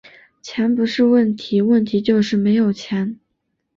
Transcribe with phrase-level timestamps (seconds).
[0.41, 3.19] 钱不是问题，问题就是没有钱